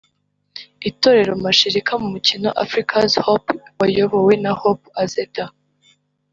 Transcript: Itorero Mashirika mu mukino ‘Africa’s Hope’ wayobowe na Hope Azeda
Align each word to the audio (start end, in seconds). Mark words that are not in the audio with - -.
Itorero 0.89 1.33
Mashirika 1.43 1.91
mu 2.01 2.07
mukino 2.13 2.47
‘Africa’s 2.63 3.11
Hope’ 3.25 3.49
wayobowe 3.79 4.33
na 4.43 4.51
Hope 4.61 4.85
Azeda 5.01 5.45